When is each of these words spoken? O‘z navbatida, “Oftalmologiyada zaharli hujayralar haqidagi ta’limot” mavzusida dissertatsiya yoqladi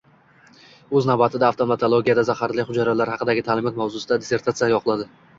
O‘z 0.99 1.07
navbatida, 1.09 1.49
“Oftalmologiyada 1.55 2.23
zaharli 2.29 2.65
hujayralar 2.69 3.11
haqidagi 3.15 3.43
ta’limot” 3.49 3.77
mavzusida 3.83 4.17
dissertatsiya 4.25 4.71
yoqladi 4.73 5.07